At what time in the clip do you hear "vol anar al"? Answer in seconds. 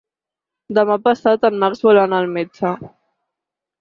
1.89-2.33